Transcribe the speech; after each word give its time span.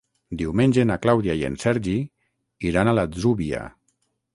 Diumenge 0.41 0.85
na 0.91 0.97
Clàudia 1.03 1.37
i 1.43 1.47
en 1.51 1.59
Sergi 1.67 1.95
iran 2.73 2.91
a 2.91 2.97
l'Atzúbia. 3.01 3.67